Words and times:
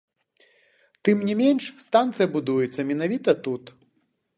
Тым 1.09 1.21
не 1.29 1.35
менш, 1.43 1.63
станцыя 1.87 2.27
будуецца 2.37 2.91
менавіта 2.95 3.41
тут. 3.49 3.63